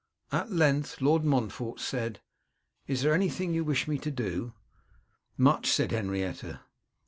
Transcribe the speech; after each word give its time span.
At 0.31 0.51
length 0.51 0.99
Lord 0.99 1.23
Montfort 1.23 1.79
said, 1.79 2.21
'Is 2.87 3.03
there 3.03 3.13
anything 3.13 3.53
you 3.53 3.63
wish 3.63 3.87
me 3.87 3.99
to 3.99 4.09
do?' 4.09 4.55
'Much,' 5.37 5.71
said 5.71 5.91
Henrietta. 5.91 6.61